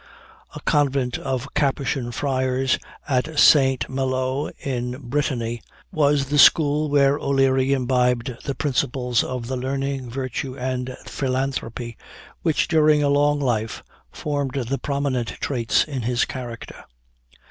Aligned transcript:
A 0.55 0.59
convent 0.61 1.19
of 1.19 1.53
Capuchin 1.53 2.11
Friars 2.11 2.79
at 3.07 3.37
St. 3.37 3.87
Malo 3.87 4.49
in 4.57 4.97
Brittany, 4.99 5.61
was 5.91 6.25
the 6.25 6.39
school 6.39 6.89
where 6.89 7.19
O'Leary 7.19 7.71
imbibed 7.73 8.35
the 8.43 8.55
principles 8.55 9.23
of 9.23 9.45
the 9.45 9.55
learning, 9.57 10.09
virtue, 10.09 10.57
and 10.57 10.97
philanthropy, 11.05 11.97
which 12.41 12.67
during 12.67 13.03
a 13.03 13.09
long 13.09 13.39
life 13.39 13.83
formed 14.11 14.55
the 14.55 14.79
prominent 14.79 15.27
traits 15.39 15.83
in 15.83 16.01
his 16.01 16.25
character. 16.25 16.85